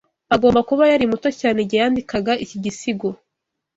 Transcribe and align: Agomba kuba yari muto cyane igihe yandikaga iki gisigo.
Agomba 0.35 0.59
kuba 0.69 0.83
yari 0.91 1.05
muto 1.11 1.29
cyane 1.39 1.57
igihe 1.61 1.79
yandikaga 1.83 2.33
iki 2.43 2.57
gisigo. 2.63 3.09